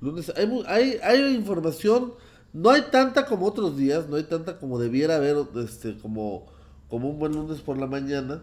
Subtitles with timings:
[0.00, 2.14] Lunes, hay, hay, hay información,
[2.52, 6.46] no hay tanta como otros días, no hay tanta como debiera haber, este, como,
[6.88, 8.42] como un buen lunes por la mañana,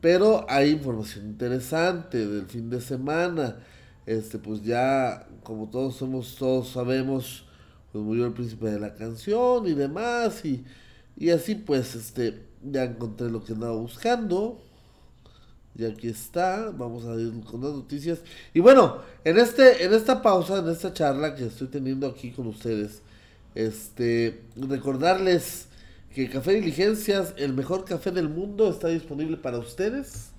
[0.00, 3.56] pero hay información interesante del fin de semana.
[4.06, 7.44] Este, pues ya, como todos somos, todos sabemos,
[7.92, 10.64] pues murió el príncipe de la canción y demás, y,
[11.16, 14.62] y así pues, este, ya encontré lo que andaba buscando.
[15.78, 18.20] Y aquí está, vamos a ir con las noticias.
[18.54, 22.46] Y bueno, en este, en esta pausa, en esta charla que estoy teniendo aquí con
[22.46, 23.02] ustedes,
[23.54, 25.68] este, recordarles
[26.14, 30.30] que Café Diligencias, el mejor café del mundo, está disponible para ustedes.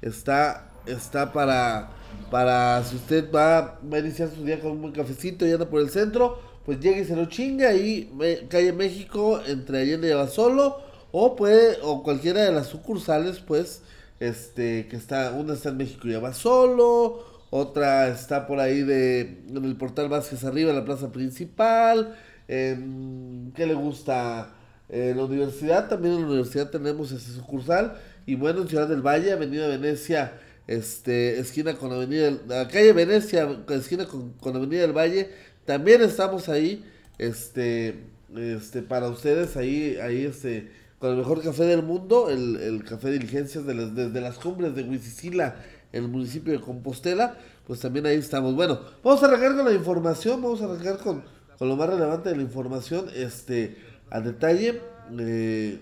[0.00, 1.90] Está, está para,
[2.30, 5.68] para si usted va, va a iniciar su día con un buen cafecito y anda
[5.68, 10.08] por el centro, pues llegue y se lo chinga ahí, me- calle México, entre Allende
[10.08, 10.78] y Abasolo,
[11.12, 13.82] o puede, o cualquiera de las sucursales, pues,
[14.22, 19.64] este, que está, una está en México y Abasolo, otra está por ahí de, en
[19.64, 24.54] el portal Vázquez arriba, en la plaza principal, en, ¿qué le gusta?
[24.88, 29.02] En la universidad, también en la universidad tenemos ese sucursal, y bueno, en Ciudad del
[29.02, 30.34] Valle, Avenida Venecia,
[30.68, 35.30] este, esquina con Avenida, la calle Venecia, esquina con, con Avenida del Valle,
[35.64, 36.84] también estamos ahí,
[37.18, 38.04] este,
[38.36, 40.70] este, para ustedes, ahí, ahí, este,
[41.02, 44.38] con el mejor café del mundo, el, el café de diligencias de las, desde las
[44.38, 45.56] cumbres de Huizicila,
[45.90, 47.36] el municipio de Compostela,
[47.66, 48.54] pues también ahí estamos.
[48.54, 51.24] Bueno, vamos a arrancar con la información, vamos a arrancar con,
[51.58, 53.78] con lo más relevante de la información, este,
[54.10, 54.80] a detalle,
[55.18, 55.80] eh,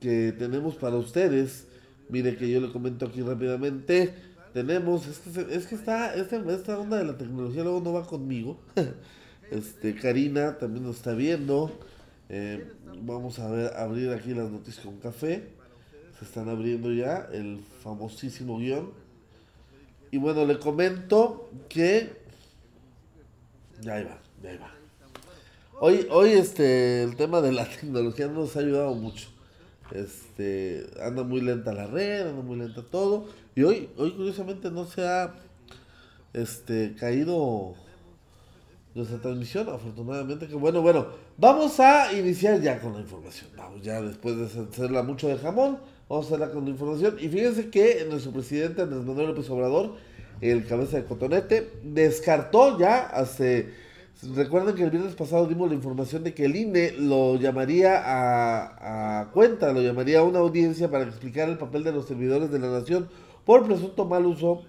[0.00, 1.66] que tenemos para ustedes.
[2.10, 4.12] Mire que yo le comento aquí rápidamente.
[4.52, 8.06] Tenemos, es que, es que está, este- esta onda de la tecnología luego no va
[8.06, 8.60] conmigo.
[9.50, 11.70] Este, Karina también nos está viendo.
[12.34, 12.66] Eh,
[13.02, 15.50] vamos a ver, abrir aquí las noticias con café.
[16.18, 18.90] Se están abriendo ya el famosísimo guion.
[20.10, 22.10] Y bueno, le comento que...
[23.82, 24.72] Ya ahí va, ya ahí va.
[25.78, 29.28] Hoy, hoy este, el tema de la tecnología no nos ha ayudado mucho.
[29.90, 33.26] Este, anda muy lenta la red, anda muy lenta todo.
[33.54, 35.34] Y hoy, hoy curiosamente no se ha
[36.32, 37.74] este, caído
[38.94, 41.06] nuestra transmisión, afortunadamente que bueno, bueno,
[41.38, 43.50] vamos a iniciar ya con la información.
[43.56, 47.16] Vamos ya después de hacerla mucho de jamón, vamos a hacerla con la información.
[47.18, 49.94] Y fíjense que nuestro presidente Andrés Manuel López Obrador,
[50.40, 53.82] el cabeza de cotonete, descartó ya hace
[54.36, 59.22] Recuerden que el viernes pasado dimos la información de que el INE lo llamaría a,
[59.22, 62.60] a cuenta, lo llamaría a una audiencia para explicar el papel de los servidores de
[62.60, 63.08] la nación
[63.44, 64.62] por presunto mal uso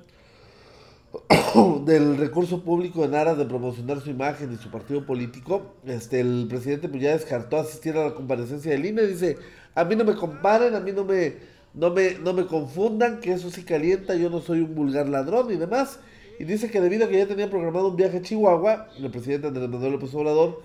[1.85, 5.73] del recurso público en aras de promocionar su imagen y su partido político.
[5.85, 9.03] Este, el presidente pues ya descartó asistir a la comparecencia del INE.
[9.03, 9.37] Dice,
[9.75, 11.35] a mí no me comparen, a mí no me,
[11.73, 15.51] no me, no me confundan, que eso sí calienta, yo no soy un vulgar ladrón
[15.51, 15.99] y demás.
[16.39, 19.47] Y dice que debido a que ya tenía programado un viaje a Chihuahua, el presidente
[19.47, 20.61] Andrés Manuel López Obrador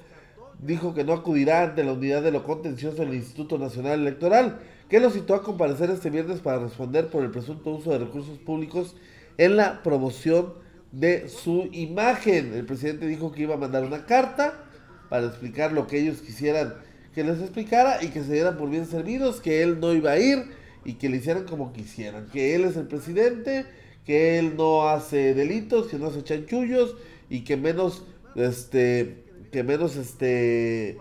[0.61, 4.99] dijo que no acudirá ante la unidad de lo contencioso del Instituto Nacional Electoral, que
[4.99, 8.97] lo citó a comparecer este viernes para responder por el presunto uso de recursos públicos
[9.39, 10.53] en la promoción
[10.93, 12.53] de su imagen.
[12.53, 14.65] El presidente dijo que iba a mandar una carta
[15.09, 16.75] para explicar lo que ellos quisieran
[17.19, 20.21] que les explicara y que se dieran por bien servidos, que él no iba a
[20.21, 20.45] ir
[20.85, 23.67] y que le hicieran como quisieran, que él es el presidente,
[24.05, 26.95] que él no hace delitos, que no hace chanchullos
[27.29, 28.05] y que menos
[28.37, 30.97] este que menos este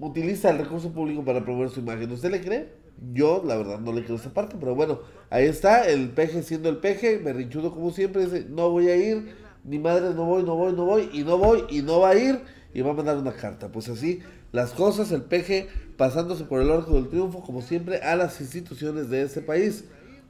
[0.00, 2.10] utiliza el recurso público para promover su imagen.
[2.10, 2.68] ¿Usted le cree?
[3.12, 6.68] Yo, la verdad, no le creo esa parte, pero bueno, ahí está, el peje siendo
[6.68, 9.34] el peje, berrinchudo como siempre, dice, no voy a ir,
[9.64, 12.16] mi madre no voy, no voy, no voy, y no voy, y no va a
[12.16, 12.40] ir,
[12.72, 13.68] y va a mandar una carta.
[13.68, 14.20] Pues así,
[14.52, 19.10] las cosas, el peje pasándose por el arco del triunfo, como siempre, a las instituciones
[19.10, 19.84] de este país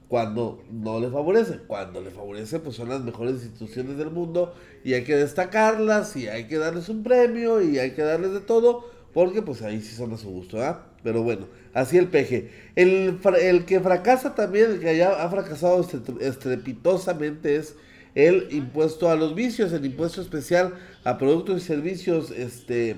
[0.08, 1.58] cuando no le favorece.
[1.66, 4.54] Cuando le favorece, pues son las mejores instituciones del mundo
[4.84, 8.40] y hay que destacarlas y hay que darles un premio y hay que darles de
[8.40, 10.86] todo, porque pues ahí sí son a su gusto, ¿ah?
[11.02, 12.50] Pero bueno, así el peje.
[12.74, 17.76] El, el que fracasa también, el que ya ha fracasado estre- estrepitosamente es
[18.14, 20.74] el impuesto a los vicios, el impuesto especial
[21.04, 22.96] a productos y servicios, este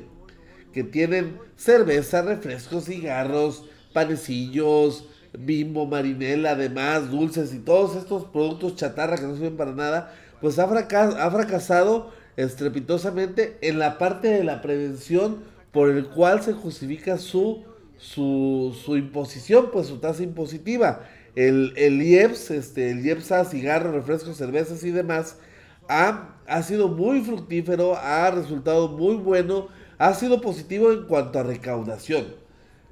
[0.73, 9.17] que tienen cerveza, refrescos, cigarros, panecillos, bimbo, marinela, además, dulces y todos estos productos chatarra
[9.17, 14.45] que no sirven para nada, pues ha, fraca- ha fracasado estrepitosamente en la parte de
[14.45, 15.39] la prevención
[15.73, 17.65] por el cual se justifica su,
[17.99, 21.03] su, su imposición, pues su tasa impositiva.
[21.35, 25.37] El, el IEPS, este, el IEPSA, cigarros, refrescos, cervezas y demás,
[25.89, 29.69] ha, ha sido muy fructífero, ha resultado muy bueno,
[29.99, 32.27] ha sido positivo en cuanto a recaudación.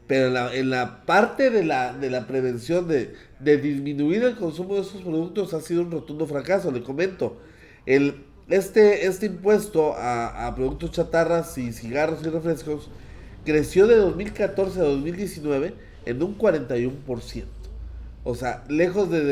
[0.07, 4.37] Pero en la, en la parte de la, de la prevención, de, de disminuir el
[4.37, 6.71] consumo de esos productos, ha sido un rotundo fracaso.
[6.71, 7.39] Le comento,
[7.87, 12.89] el, este, este impuesto a, a productos chatarras y cigarros y refrescos
[13.47, 15.73] creció de 2014 a 2019
[16.05, 17.45] en un 41%.
[18.25, 19.23] O sea, lejos de,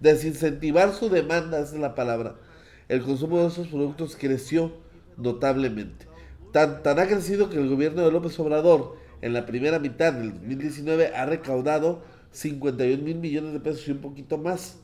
[0.00, 2.36] desincentivar su demanda, esa es la palabra,
[2.88, 4.72] el consumo de esos productos creció
[5.16, 6.06] notablemente.
[6.52, 10.32] Tan, tan ha crecido que el gobierno de López Obrador en la primera mitad del
[10.32, 12.02] 2019 ha recaudado
[12.32, 14.76] 51 mil millones de pesos y un poquito más.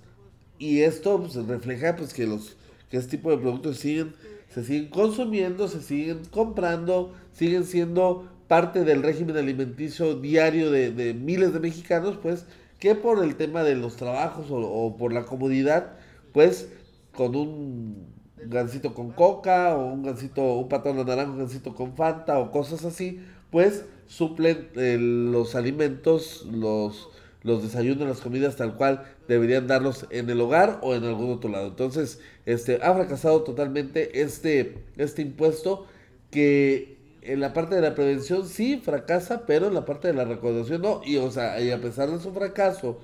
[0.58, 2.56] Y esto pues, refleja pues, que, los,
[2.90, 4.14] que este tipo de productos siguen,
[4.48, 11.52] se siguen consumiendo, se siguen comprando, siguen siendo parte del régimen alimenticio diario de, miles
[11.52, 12.46] de mexicanos, pues
[12.78, 15.92] que por el tema de los trabajos o, por la comodidad,
[16.32, 16.68] pues
[17.12, 18.06] con un
[18.36, 22.50] gansito con coca o un gansito, un patón de naranja, un gansito con fanta o
[22.52, 23.20] cosas así,
[23.50, 27.08] pues suplen eh, los alimentos, los,
[27.46, 31.48] los desayunos, las comidas tal cual deberían darlos en el hogar o en algún otro
[31.48, 31.68] lado.
[31.68, 35.86] Entonces, este ha fracasado totalmente este, este impuesto
[36.32, 40.24] que en la parte de la prevención sí fracasa, pero en la parte de la
[40.24, 41.02] recaudación no.
[41.04, 42.98] Y, o sea, y a pesar de su fracaso,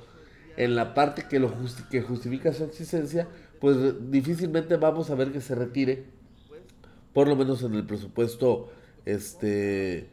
[0.57, 1.55] en la parte que, lo
[1.89, 3.29] que justifica su existencia,
[3.61, 3.77] pues
[4.11, 6.03] difícilmente vamos a ver que se retire,
[7.13, 8.73] por lo menos en el presupuesto
[9.05, 10.09] este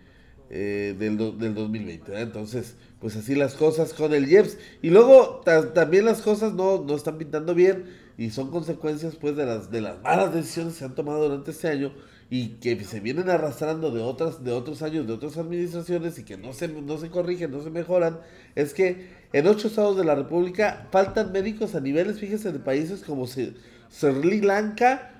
[0.52, 2.22] eh, del, del 2020.
[2.22, 4.58] Entonces, pues así las cosas con el IEPS.
[4.82, 5.42] Y luego
[5.74, 7.86] también las cosas no, no están pintando bien
[8.18, 11.52] y son consecuencias pues de las, de las malas decisiones que se han tomado durante
[11.52, 11.94] este año
[12.30, 16.38] y que se vienen arrastrando de otras de otros años de otras administraciones y que
[16.38, 18.20] no se no se corrigen no se mejoran
[18.54, 23.02] es que en ocho estados de la república faltan médicos a niveles fíjese de países
[23.02, 25.19] como Sri Lanka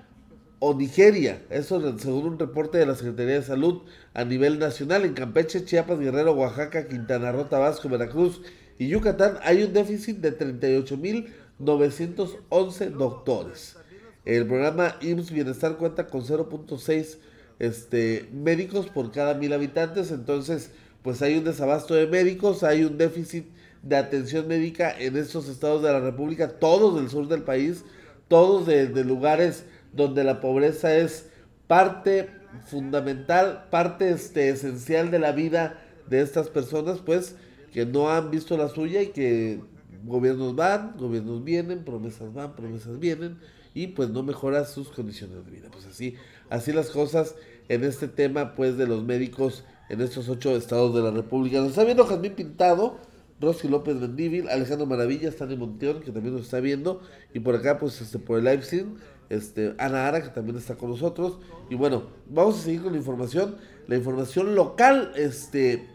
[0.60, 1.42] o Nigeria.
[1.50, 3.82] Eso según un reporte de la Secretaría de Salud
[4.14, 5.04] a nivel nacional.
[5.04, 8.40] En Campeche Chiapas Guerrero Oaxaca Quintana Roo Tabasco Veracruz
[8.78, 13.76] y Yucatán hay un déficit de 38.911 doctores.
[14.24, 17.18] El programa IMSS Bienestar cuenta con 0.6
[17.58, 20.70] este, médicos por cada mil habitantes, entonces
[21.02, 23.46] pues hay un desabasto de médicos, hay un déficit
[23.82, 27.84] de atención médica en estos estados de la República, todos del sur del país,
[28.28, 31.30] todos de, lugares donde la pobreza es
[31.66, 32.30] parte
[32.66, 37.36] fundamental, parte este, esencial de la vida de estas personas, pues
[37.72, 39.60] que no han visto la suya y que
[40.04, 43.38] gobiernos van, gobiernos vienen, promesas van, promesas vienen
[43.74, 45.68] y pues no mejora sus condiciones de vida.
[45.70, 46.16] Pues así,
[46.48, 47.36] así las cosas
[47.68, 51.58] en este tema pues de los médicos en estos ocho estados de la República.
[51.58, 52.98] Nos está viendo Jazmín Pintado,
[53.40, 57.00] Rosy López Mendívil, Alejandro Maravilla, Stanley Monteón, que también nos está viendo,
[57.34, 58.96] y por acá pues este por el live stream,
[59.30, 61.38] este, Ana Ara, que también está con nosotros.
[61.70, 63.56] Y bueno, vamos a seguir con la información.
[63.86, 65.88] La información local, este,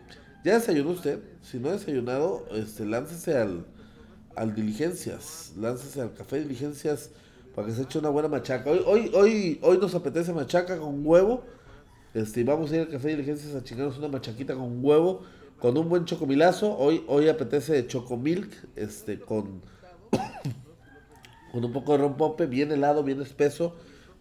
[0.44, 1.20] ¿ya desayunó usted?
[1.44, 3.68] Si no ha desayunado, este, láncese al,
[4.36, 7.12] al Diligencias, láncese al Café Diligencias
[7.56, 8.70] para que se eche una buena machaca.
[8.70, 11.44] Hoy, hoy, hoy, hoy nos apetece machaca con huevo.
[12.14, 15.24] Este, vamos a ir al café diligencias a chingarnos una machaquita con huevo,
[15.60, 16.78] con un buen chocomilazo.
[16.78, 19.62] Hoy, hoy apetece chocomilk, este, con,
[21.56, 23.76] con un poco de rompope, bien helado, bien espeso,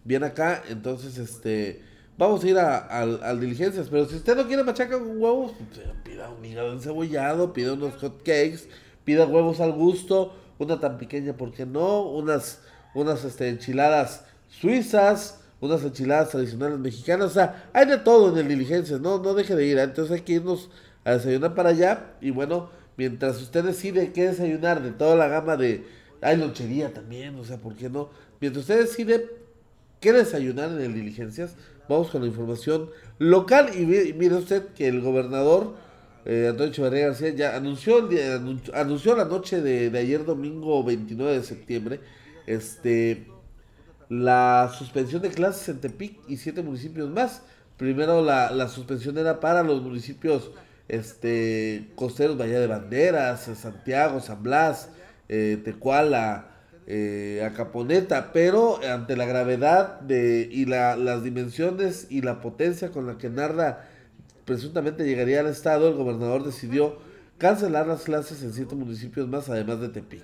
[0.05, 0.63] bien acá.
[0.69, 1.83] Entonces, este,
[2.17, 3.89] vamos a ir a, al diligencias.
[3.89, 7.95] Pero si usted no quiere machaca con huevos, pues, pida un hígado encebollado, pida unos
[7.95, 8.69] hot cakes,
[9.03, 12.03] pida huevos al gusto, una tan pequeña, ¿por qué no?
[12.03, 12.61] Unas
[12.93, 18.47] unas este, enchiladas suizas, unas enchiladas tradicionales mexicanas, o sea, hay de todo en el
[18.47, 19.83] Diligencias, no, no deje de ir, ¿eh?
[19.83, 20.69] entonces hay que irnos
[21.03, 25.57] a desayunar para allá y bueno, mientras usted decide qué desayunar de toda la gama
[25.57, 25.85] de,
[26.21, 28.09] hay lonchería también, o sea, ¿por qué no?
[28.39, 29.29] Mientras usted decide
[29.99, 31.55] qué desayunar en el Diligencias,
[31.87, 35.75] vamos con la información local y mire usted que el gobernador
[36.25, 41.43] eh, Antonio Echeverría García ya anunció, el anunció la noche de, ayer domingo 29 de
[41.43, 41.99] septiembre
[42.47, 43.27] este,
[44.09, 47.43] la suspensión de clases en Tepic y siete municipios más.
[47.77, 50.51] Primero la, suspensión era para los municipios
[50.87, 54.89] este, costeros, Bahía de Banderas, Santiago, San Blas,
[55.29, 56.51] eh, Tecuala,
[56.87, 63.07] eh, Acaponeta, pero ante la gravedad de, y la, las dimensiones y la potencia con
[63.07, 63.89] la que Narda
[64.45, 66.97] presuntamente llegaría al estado, el gobernador decidió
[67.37, 70.23] cancelar las clases en siete municipios más, además de Tepic.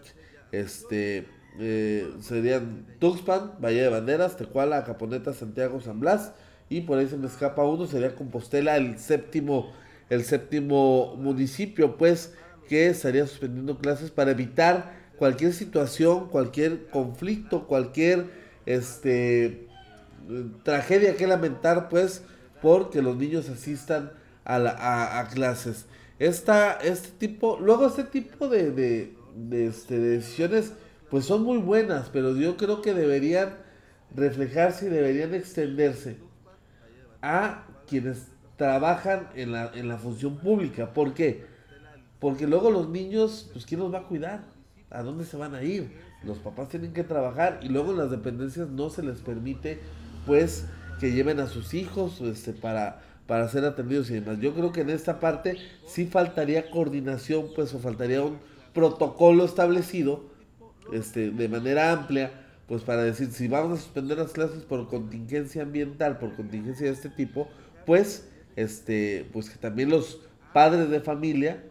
[0.52, 1.26] Este,
[1.60, 6.34] eh, serían Tuxpan, Valle de Banderas, Tecuala, Caponeta, Santiago, San Blas.
[6.70, 9.74] Y por ahí se me escapa uno, sería Compostela, el séptimo,
[10.10, 12.34] el séptimo municipio, pues,
[12.68, 18.26] que estaría suspendiendo clases para evitar cualquier situación, cualquier conflicto, cualquier
[18.66, 19.68] este
[20.64, 22.24] tragedia que lamentar, pues,
[22.62, 24.12] porque los niños asistan
[24.44, 25.86] a, la, a, clases.
[26.20, 30.74] Esta, este tipo, luego este tipo de, de, este, de decisiones
[31.10, 33.58] pues son muy buenas, pero yo creo que deberían
[34.16, 36.18] reflejarse y deberían extenderse
[37.22, 40.94] a quienes trabajan en la, en la función pública.
[40.94, 41.51] ¿Por qué?
[42.22, 44.44] Porque luego los niños, pues ¿quién los va a cuidar?
[44.92, 45.92] ¿A dónde se van a ir?
[46.24, 49.80] Los papás tienen que trabajar y luego en las dependencias no se les permite,
[50.28, 50.68] pues,
[51.00, 54.38] que lleven a sus hijos este, para, para ser atendidos y demás.
[54.40, 58.38] Yo creo que en esta parte sí faltaría coordinación, pues, o faltaría un
[58.72, 60.24] protocolo establecido
[60.94, 62.32] este, de manera amplia,
[62.68, 66.94] pues para decir, si vamos a suspender las clases por contingencia ambiental, por contingencia de
[66.94, 67.48] este tipo,
[67.88, 70.22] pues, este, pues que también los
[70.54, 71.64] padres de familia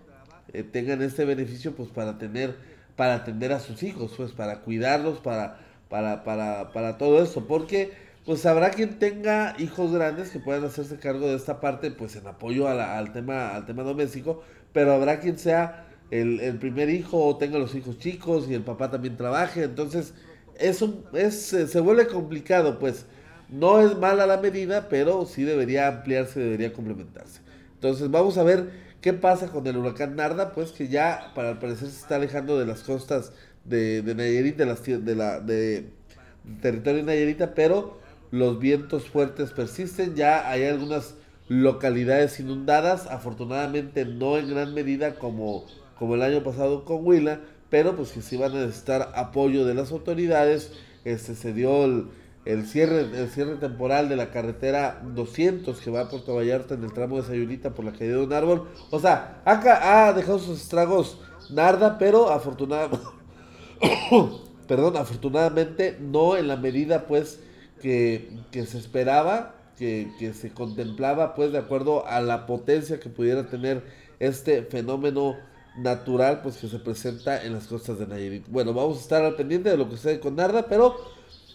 [0.52, 2.56] eh, tengan este beneficio, pues para tener,
[2.96, 7.92] para atender a sus hijos, pues para cuidarlos, para, para, para, para todo esto, porque
[8.24, 12.26] pues habrá quien tenga hijos grandes que puedan hacerse cargo de esta parte, pues en
[12.26, 14.42] apoyo al tema, al tema doméstico,
[14.72, 18.90] pero habrá quien sea el, primer hijo o tenga los hijos chicos y el papá
[18.90, 20.14] también trabaje, entonces
[20.58, 23.06] eso es, se vuelve complicado, pues
[23.48, 27.40] no es mala la medida, pero sí debería ampliarse, debería complementarse.
[27.74, 31.58] Entonces vamos a ver qué pasa con el huracán Narda, pues que ya para el
[31.58, 33.32] parecer se está alejando de las costas
[33.64, 35.90] de, de Nayarit, de, las, de, la, de
[36.60, 37.98] territorio de Nayarita, pero
[38.30, 41.14] los vientos fuertes persisten, ya hay algunas
[41.48, 45.66] localidades inundadas, afortunadamente no en gran medida como
[46.00, 49.74] como el año pasado con Huila, pero pues que sí van a necesitar apoyo de
[49.74, 50.72] las autoridades.
[51.04, 52.08] Este se dio
[52.44, 56.84] el, cierre el cierre temporal de la carretera 200 que va a Puerto Vallarta en
[56.84, 58.68] el tramo de Sayulita por la caída de un árbol.
[58.90, 61.18] O sea, acá ha dejado sus estragos
[61.50, 63.04] Narda, pero afortunadamente
[64.66, 67.40] perdón, afortunadamente no en la medida pues
[67.80, 73.08] que, que se esperaba, que, que, se contemplaba pues de acuerdo a la potencia que
[73.08, 73.82] pudiera tener
[74.18, 75.36] este fenómeno
[75.78, 78.46] natural pues que se presenta en las costas de Nayarit.
[78.48, 80.96] Bueno, vamos a estar al pendiente de lo que sucede con Narda, pero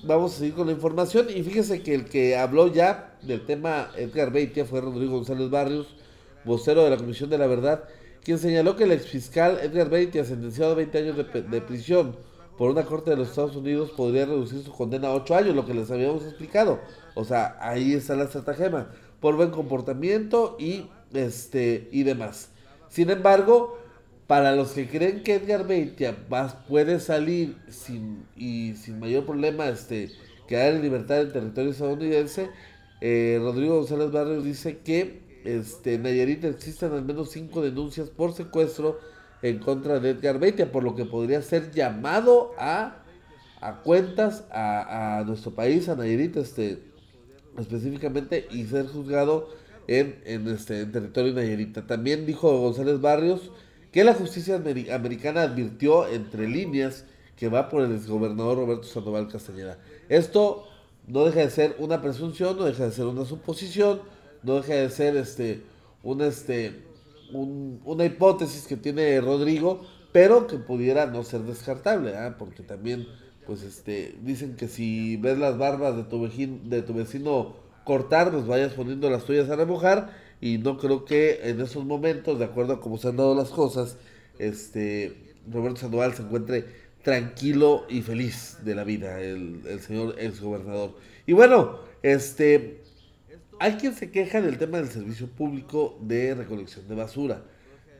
[0.04, 3.90] vamos a seguir con la información y fíjese que el que habló ya del tema
[3.98, 5.88] Edgar Beitia fue Rodrigo González Barrios,
[6.44, 7.84] vocero de la Comisión de la Verdad,
[8.24, 12.16] quien señaló que el exfiscal Edgar Beitia, sentenciado a 20 años de, de prisión
[12.58, 15.66] por una corte de los Estados Unidos, podría reducir su condena a 8 años, lo
[15.66, 16.80] que les habíamos explicado.
[17.14, 22.50] O sea, ahí está la estratagema, por buen comportamiento y este y demás.
[22.90, 23.78] Sin embargo,
[24.28, 26.16] para los que creen que Edgar Beitia
[26.68, 30.10] puede salir sin, y sin mayor problema este,
[30.48, 32.50] quedar en libertad en territorio estadounidense,
[33.02, 38.34] eh, Rodrigo González Barrios dice que este, en Nayarit existen al menos cinco denuncias por
[38.34, 39.00] secuestro
[39.42, 43.04] en contra de Edgar Beitia, por lo que podría ser llamado a,
[43.62, 46.80] a cuentas a, a nuestro país, a Nayarit este,
[47.60, 49.50] específicamente, y ser juzgado
[49.88, 51.86] en, en, este, en territorio Nayarita.
[51.86, 53.52] También dijo González Barrios
[53.96, 54.62] que la justicia
[54.92, 57.06] americana advirtió entre líneas
[57.38, 59.78] que va por el exgobernador Roberto Sandoval Castañeda.
[60.10, 60.68] Esto
[61.08, 64.02] no deja de ser una presunción, no deja de ser una suposición,
[64.44, 65.62] no deja de ser este,
[66.04, 66.84] una, este,
[67.32, 72.36] una hipótesis que tiene Rodrigo, pero que pudiera no ser descartable, ¿ah?
[72.38, 73.08] porque también
[73.46, 78.34] pues este, dicen que si ves las barbas de tu, vecino, de tu vecino cortar,
[78.34, 82.46] pues vayas poniendo las tuyas a remojar y no creo que en esos momentos, de
[82.46, 83.98] acuerdo a cómo se han dado las cosas,
[84.40, 86.66] este Roberto Sandoval se encuentre
[87.04, 90.96] tranquilo y feliz de la vida, el, el señor ex gobernador.
[91.26, 92.82] Y bueno, este
[93.60, 97.44] hay quien se queja del tema del servicio público de recolección de basura,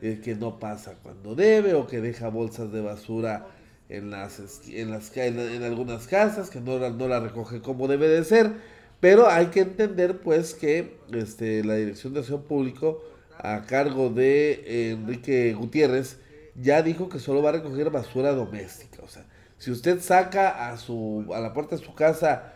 [0.02, 3.48] eh, que no pasa cuando debe o que deja bolsas de basura
[3.88, 4.38] en las
[4.68, 8.75] en las en, algunas casas, que no, no la recoge como debe de ser.
[9.00, 13.02] Pero hay que entender pues que este, la Dirección de Acción Público
[13.38, 16.18] a cargo de Enrique Gutiérrez
[16.54, 19.02] ya dijo que solo va a recoger basura doméstica.
[19.02, 19.26] O sea,
[19.58, 22.54] si usted saca a su a la puerta de su casa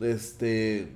[0.00, 0.88] este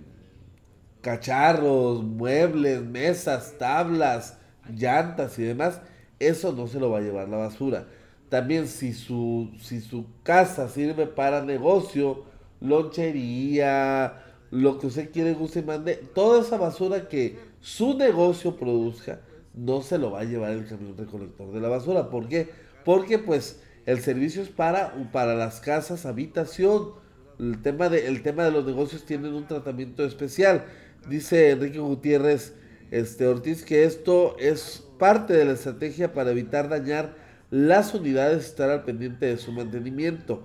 [1.03, 4.39] cacharros, muebles, mesas, tablas,
[4.75, 5.81] llantas y demás,
[6.19, 7.87] eso no se lo va a llevar la basura.
[8.29, 12.25] También si su si su casa sirve para negocio,
[12.61, 19.21] lonchería, lo que usted quiere, guste y mande, toda esa basura que su negocio produzca,
[19.55, 22.11] no se lo va a llevar el camión recolector de la basura.
[22.11, 22.49] ¿Por qué?
[22.85, 26.93] Porque pues el servicio es para, para las casas, habitación.
[27.39, 30.65] El tema, de, el tema de los negocios tienen un tratamiento especial.
[31.09, 32.55] Dice Enrique Gutiérrez
[32.91, 37.15] este, Ortiz que esto es parte de la estrategia para evitar dañar
[37.51, 40.45] las unidades estar al pendiente de su mantenimiento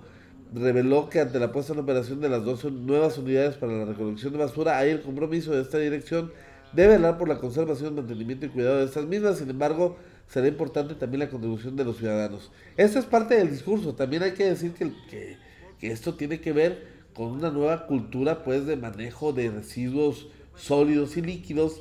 [0.54, 4.32] reveló que ante la puesta en operación de las dos nuevas unidades para la recolección
[4.32, 6.32] de basura hay el compromiso de esta dirección
[6.72, 9.38] de velar por la conservación, mantenimiento y cuidado de estas mismas.
[9.38, 9.96] Sin embargo,
[10.28, 12.50] será importante también la contribución de los ciudadanos.
[12.76, 13.94] Esta es parte del discurso.
[13.94, 15.36] También hay que decir que, que,
[15.78, 21.16] que esto tiene que ver con una nueva cultura pues de manejo de residuos sólidos
[21.16, 21.80] y líquidos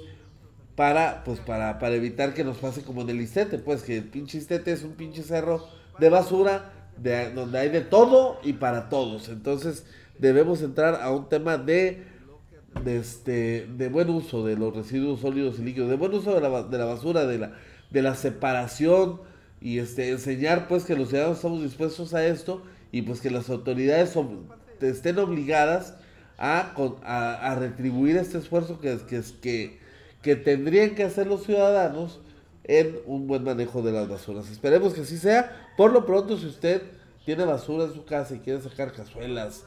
[0.75, 4.05] para pues para, para evitar que nos pase como en el Istete, pues que el
[4.05, 5.65] pinche Istete es un pinche cerro
[5.99, 9.29] de basura de, donde hay de todo y para todos.
[9.29, 9.85] Entonces
[10.19, 12.03] debemos entrar a un tema de,
[12.83, 16.41] de, este, de buen uso de los residuos sólidos y líquidos, de buen uso de
[16.41, 17.53] la, de la basura, de la,
[17.89, 19.21] de la separación
[19.61, 23.49] y este, enseñar pues que los ciudadanos estamos dispuestos a esto y pues que las
[23.49, 24.17] autoridades
[24.81, 25.95] estén obligadas
[26.37, 26.73] a,
[27.03, 29.79] a, retribuir este esfuerzo que, que, que,
[30.21, 32.19] que tendrían que hacer los ciudadanos
[32.65, 34.49] en un buen manejo de las basuras.
[34.49, 35.64] Esperemos que así sea.
[35.77, 36.81] Por lo pronto, si usted
[37.25, 39.65] tiene basura en su casa y quiere sacar cazuelas,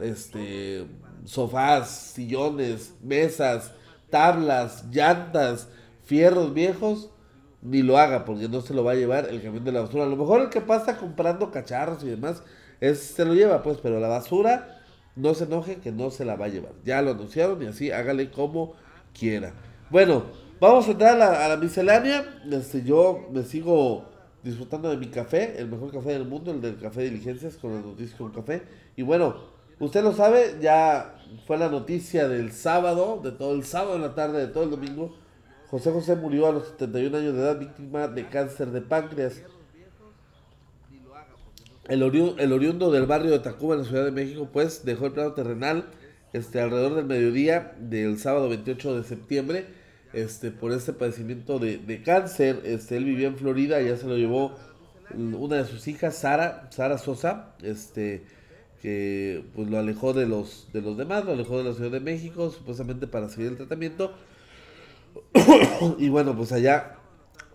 [0.00, 0.86] este,
[1.24, 3.72] sofás, sillones, mesas,
[4.10, 5.68] tablas, llantas,
[6.04, 7.10] fierros viejos,
[7.60, 10.04] ni lo haga porque no se lo va a llevar el camión de la basura.
[10.04, 12.42] A lo mejor el que pasa comprando cacharros y demás,
[12.80, 14.82] es, se lo lleva pues, pero la basura,
[15.16, 16.72] no se enoje que no se la va a llevar.
[16.84, 18.74] Ya lo anunciaron y así hágale como
[19.18, 19.52] quiera.
[19.90, 20.24] Bueno,
[20.60, 22.40] vamos a entrar a la, miscelánea.
[22.50, 24.04] Este, yo me sigo
[24.48, 27.84] disfrutando de mi café, el mejor café del mundo, el del café diligencias con las
[27.84, 28.62] noticias con café.
[28.96, 29.36] Y bueno,
[29.78, 34.14] usted lo sabe, ya fue la noticia del sábado, de todo el sábado en la
[34.14, 35.14] tarde, de todo el domingo
[35.70, 39.42] José José murió a los 71 años de edad víctima de cáncer de páncreas.
[41.88, 45.32] El, oriundo del barrio de Tacuba en la Ciudad de México pues dejó el plano
[45.32, 45.86] terrenal
[46.32, 49.66] este, alrededor del mediodía del sábado 28 de septiembre
[50.12, 52.62] este, por este padecimiento de, cáncer.
[52.64, 54.56] Este, él vivía en Florida, ya se lo llevó
[55.14, 58.24] una de sus hijas, Sara, Sara Sosa, este,
[58.82, 62.00] que pues lo alejó de los, de los demás, lo alejó de la Ciudad de
[62.00, 64.12] México, supuestamente para seguir el tratamiento.
[65.98, 66.96] y bueno, pues allá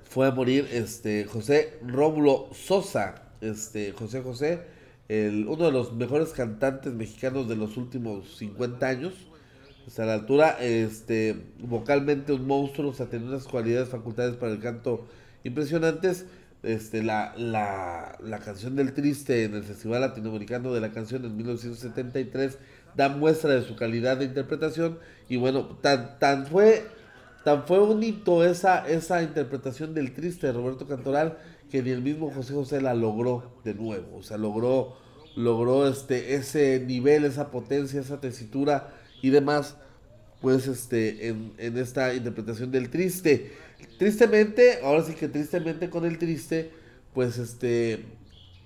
[0.04, 4.62] fue a morir este José Rómulo Sosa, este José José,
[5.10, 9.14] el, uno de los mejores cantantes mexicanos de los últimos 50 años.
[9.98, 14.60] A la altura, este, vocalmente un monstruo, o sea, tenía unas cualidades, facultades para el
[14.60, 15.06] canto
[15.44, 16.26] impresionantes.
[16.64, 21.36] Este, la, la, la canción del triste en el Festival Latinoamericano de la Canción en
[21.36, 22.58] 1973
[22.96, 26.86] da muestra de su calidad de interpretación y bueno, tan, tan fue
[27.44, 31.38] Tan fue bonito esa, esa interpretación del triste de Roberto Cantoral
[31.70, 34.18] que ni el mismo José José la logró de nuevo.
[34.18, 34.96] O sea, logró,
[35.36, 38.94] logró este, ese nivel, esa potencia, esa tesitura
[39.24, 39.78] y demás,
[40.42, 43.54] pues este, en, en esta interpretación del triste.
[43.98, 46.72] Tristemente, ahora sí que tristemente con el triste,
[47.14, 48.04] pues este,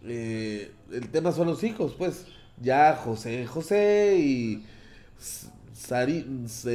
[0.03, 2.25] eh, el tema son los hijos, pues
[2.59, 4.65] ya José José y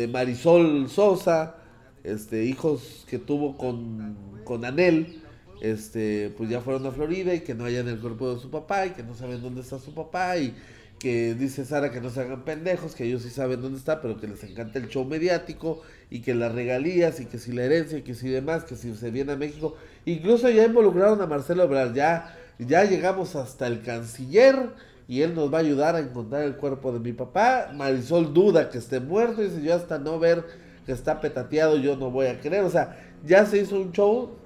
[0.09, 1.57] Marisol Sosa
[2.05, 5.23] este, hijos que tuvo con, con Anel,
[5.61, 8.87] este, pues ya fueron a Florida y que no hayan el cuerpo de su papá
[8.87, 10.55] y que no saben dónde está su papá y
[11.03, 14.21] que dice Sara que no se hagan pendejos, que ellos sí saben dónde está, pero
[14.21, 17.99] que les encanta el show mediático y que las regalías y que si la herencia
[17.99, 21.65] y que si demás, que si se viene a México, incluso ya involucraron a Marcelo
[21.65, 24.71] Ebrard, ya, ya llegamos hasta el canciller
[25.09, 28.71] y él nos va a ayudar a encontrar el cuerpo de mi papá, Marisol duda
[28.71, 30.45] que esté muerto, y dice yo hasta no ver
[30.87, 32.63] que está petateado, yo no voy a creer.
[32.63, 34.37] O sea, ya se hizo un show,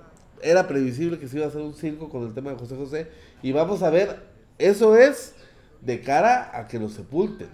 [0.42, 3.08] era previsible que se iba a hacer un circo con el tema de José José.
[3.42, 4.22] Y vamos a ver,
[4.58, 5.34] eso es
[5.80, 7.48] de cara a que lo sepulten.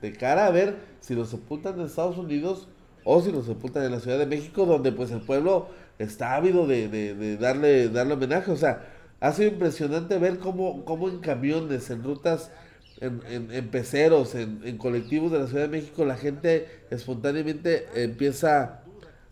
[0.00, 2.68] De cara a ver si lo sepultan en Estados Unidos
[3.04, 6.66] o si lo sepultan en la Ciudad de México, donde pues el pueblo está ávido
[6.66, 8.50] de, de, darle, darle homenaje.
[8.50, 8.86] O sea,
[9.20, 12.50] ha sido impresionante ver cómo, cómo en camiones, en rutas
[13.00, 18.82] en, en, peceros, en, colectivos de la Ciudad de México, la gente espontáneamente empieza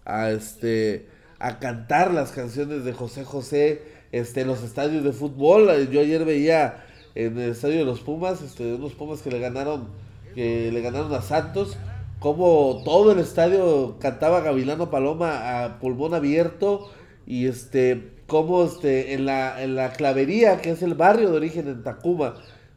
[0.04, 1.06] a, este,
[1.38, 5.88] a cantar las canciones de José José este, en los estadios de fútbol.
[5.90, 9.88] Yo ayer veía en el estadio de los Pumas, este, unos Pumas que le ganaron,
[10.34, 11.76] que le ganaron a Santos,
[12.18, 16.90] como todo el estadio cantaba Gavilano Paloma a pulmón abierto
[17.26, 21.66] y este como este en la en la clavería que es el barrio de origen
[21.66, 22.36] en Tacuba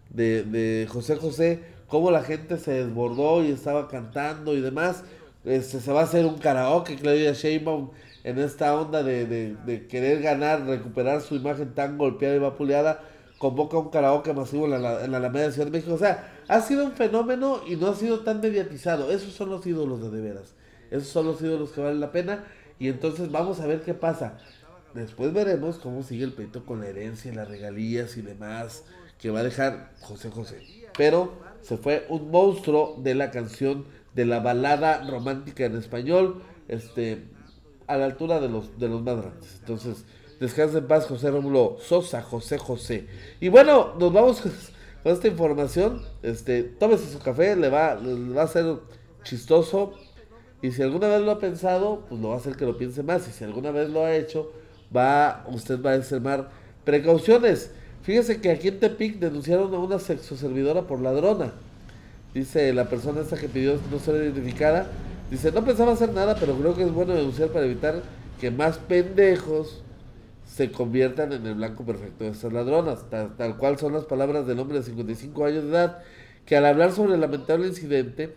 [0.09, 5.03] de, de José José, cómo la gente se desbordó y estaba cantando y demás.
[5.43, 7.91] Este, se va a hacer un karaoke, Claudia Sheinbaum,
[8.23, 13.03] en esta onda de, de, querer ganar, recuperar su imagen tan golpeada y vapuleada,
[13.45, 15.93] convoca un karaoke masivo en la, en la Alameda de Ciudad de México.
[15.93, 19.11] O sea, ha sido un fenómeno y no ha sido tan mediatizado.
[19.11, 20.55] Esos son los ídolos de de veras.
[20.89, 22.45] Esos son los ídolos que valen la pena.
[22.79, 24.39] Y entonces vamos a ver qué pasa.
[24.95, 28.83] Después veremos cómo sigue el pleito con la herencia, las regalías y demás
[29.19, 30.61] que va a dejar José José.
[30.97, 36.41] Pero se fue un monstruo de la canción de la balada romántica en español.
[36.67, 37.25] Este,
[37.85, 39.57] a la altura de los, de los más grandes.
[39.59, 40.03] Entonces,
[40.39, 43.07] descansa en paz José Rómulo Sosa, José José.
[43.39, 44.41] Y bueno, nos vamos
[45.03, 46.01] con esta información.
[46.23, 48.77] Este, tómese su café, le va, le va a ser
[49.23, 49.93] chistoso.
[50.61, 53.03] Y si alguna vez lo ha pensado, pues lo va a hacer que lo piense
[53.03, 53.27] más.
[53.27, 54.51] Y si alguna vez lo ha hecho,
[54.95, 56.49] va, usted va a extremar
[56.83, 57.71] precauciones.
[58.03, 61.53] Fíjese que aquí en Tepic denunciaron a una sexoservidora por ladrona.
[62.33, 64.87] Dice la persona esta que pidió no ser identificada.
[65.31, 68.03] Dice, no pensaba hacer nada, pero creo que es bueno denunciar para evitar
[68.39, 69.81] que más pendejos
[70.45, 73.09] se conviertan en el blanco perfecto de estas ladronas.
[73.09, 76.03] Tal, cual son las palabras del hombre de 55 años de edad,
[76.45, 78.35] que al hablar sobre el lamentable incidente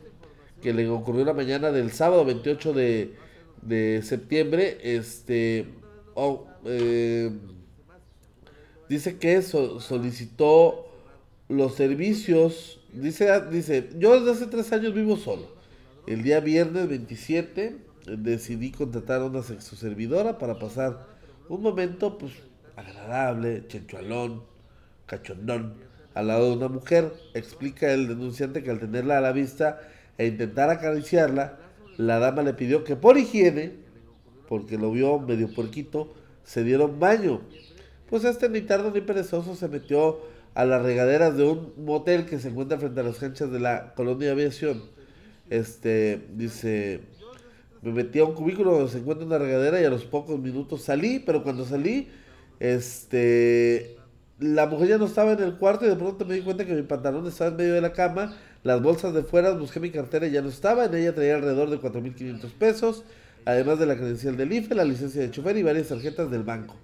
[0.62, 3.14] que le ocurrió la mañana del sábado 28 de,
[3.62, 5.68] de septiembre, este,
[6.14, 7.30] oh, eh,
[8.88, 10.86] dice que so- solicitó
[11.48, 15.46] los servicios, dice, dice, yo desde hace tres años vivo solo.
[16.06, 17.64] El día viernes 27
[18.06, 21.06] eh, decidí contratar a una sexoservidora para pasar
[21.48, 22.32] un momento pues
[22.76, 24.42] agradable, chenchualón,
[25.06, 25.74] cachondón,
[26.14, 27.12] al lado de una mujer.
[27.34, 29.80] Explica el denunciante que al tenerla a la vista
[30.16, 31.58] e intentar acariciarla,
[31.96, 33.72] la dama le pidió que por higiene,
[34.48, 37.40] porque lo vio medio puerquito, se dieron baño.
[38.08, 40.20] Pues este ni tardo ni perezoso se metió
[40.54, 43.94] a las regaderas de un motel que se encuentra frente a las canchas de la
[43.94, 44.82] colonia de aviación.
[45.50, 47.00] Este, dice,
[47.82, 50.82] me metí a un cubículo donde se encuentra una regadera y a los pocos minutos
[50.82, 52.08] salí, pero cuando salí,
[52.60, 53.96] este,
[54.38, 56.74] la mujer ya no estaba en el cuarto y de pronto me di cuenta que
[56.74, 60.26] mi pantalón estaba en medio de la cama, las bolsas de fuera, busqué mi cartera
[60.26, 63.04] y ya no estaba, en ella traía alrededor de 4.500 pesos,
[63.44, 66.76] además de la credencial del IFE, la licencia de chofer y varias tarjetas del banco.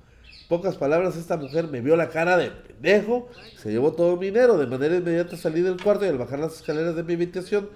[0.49, 4.59] Pocas palabras, esta mujer me vio la cara de pendejo, se llevó todo mi dinero,
[4.59, 7.69] de manera inmediata salí del cuarto y al bajar las escaleras de mi habitación,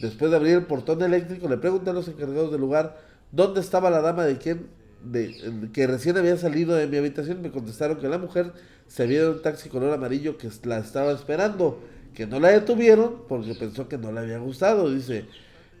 [0.00, 2.98] después de abrir el portón eléctrico, le pregunté a los encargados del lugar
[3.32, 4.66] dónde estaba la dama de quien
[5.04, 7.42] de, que recién había salido de mi habitación.
[7.42, 8.52] Me contestaron que la mujer
[8.86, 11.80] se había ido en un taxi color amarillo que la estaba esperando,
[12.14, 14.90] que no la detuvieron porque pensó que no le había gustado.
[14.90, 15.26] Dice,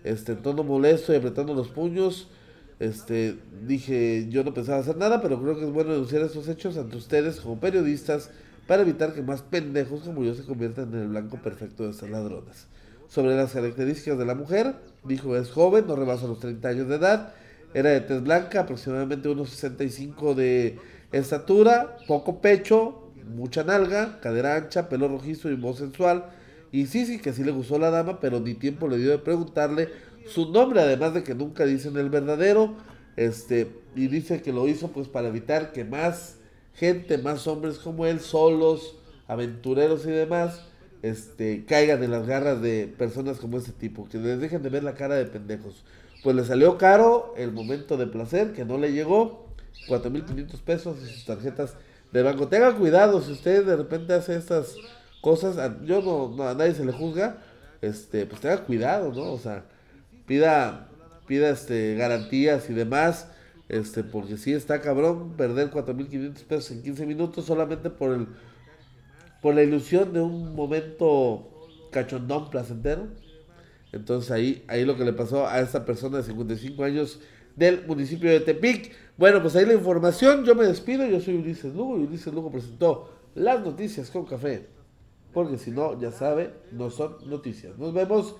[0.04, 2.28] este, en tono molesto y apretando los puños.
[2.80, 6.76] Este, dije, yo no pensaba hacer nada, pero creo que es bueno denunciar estos hechos
[6.76, 8.30] ante ustedes como periodistas
[8.66, 12.10] para evitar que más pendejos como yo se conviertan en el blanco perfecto de estas
[12.10, 12.66] ladronas.
[13.14, 14.74] Sobre las características de la mujer,
[15.04, 17.32] dijo, es joven, no rebasa los 30 años de edad,
[17.72, 20.80] era de tez blanca, aproximadamente unos 65 de
[21.12, 26.24] estatura, poco pecho, mucha nalga, cadera ancha, pelo rojizo y voz sensual.
[26.72, 29.18] Y sí, sí, que sí le gustó la dama, pero ni tiempo le dio de
[29.18, 29.90] preguntarle
[30.26, 32.74] su nombre, además de que nunca dicen el verdadero.
[33.14, 36.38] Este, y dice que lo hizo pues para evitar que más
[36.72, 38.96] gente, más hombres como él, solos,
[39.28, 40.66] aventureros y demás,
[41.04, 44.82] este, caigan en las garras de personas como este tipo, que les dejen de ver
[44.82, 45.84] la cara de pendejos.
[46.22, 49.46] Pues le salió caro el momento de placer, que no le llegó,
[49.86, 51.74] 4.500 pesos y sus tarjetas
[52.10, 52.48] de banco.
[52.48, 54.76] Tenga cuidado, si usted de repente hace estas
[55.20, 57.36] cosas, yo no, a nadie se le juzga,
[57.82, 59.30] este, pues tenga cuidado, ¿no?
[59.32, 59.64] O sea,
[60.26, 60.88] pida,
[61.26, 63.28] pida este, garantías y demás,
[63.68, 68.26] este, porque sí está cabrón perder 4.500 pesos en 15 minutos solamente por el
[69.44, 71.50] por la ilusión de un momento
[71.92, 73.08] cachondón placentero.
[73.92, 77.20] Entonces ahí, ahí lo que le pasó a esta persona de 55 años
[77.54, 78.92] del municipio de Tepic.
[79.18, 80.46] Bueno, pues ahí la información.
[80.46, 81.06] Yo me despido.
[81.06, 84.66] Yo soy Ulises Lugo y Ulises Lugo presentó las noticias con café.
[85.34, 87.76] Porque si no, ya sabe, no son noticias.
[87.76, 88.36] Nos vemos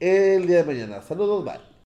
[0.00, 1.02] el día de mañana.
[1.02, 1.67] Saludos, bye.